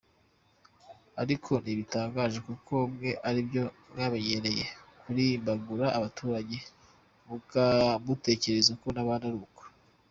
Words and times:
Ariko 1.21 1.51
ntibitangaje 1.63 2.37
kuko 2.47 2.73
mwe 2.93 3.11
aribyo 3.27 3.63
mwamenyereye 3.91 4.65
kurimbagura 5.01 5.85
abaturage 5.97 6.57
mutekereza 8.05 8.73
ko 8.83 8.87
nabandi 8.95 9.25
aruko. 9.29 9.61